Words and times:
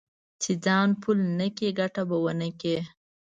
چې 0.41 0.51
ځان 0.63 0.89
پل 1.01 1.17
نه 1.39 1.47
کړې؛ 1.57 1.69
ګټه 1.79 2.03
به 2.09 2.17
و 2.23 2.27
نه 2.41 2.49
کړې. 2.59 2.77